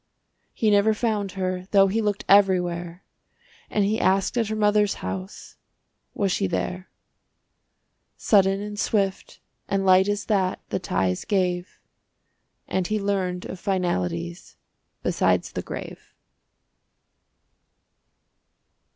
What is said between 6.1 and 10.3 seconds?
Was she there. Sudden and swift and light as